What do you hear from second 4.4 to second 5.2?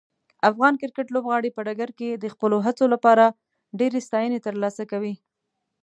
ترلاسه کوي.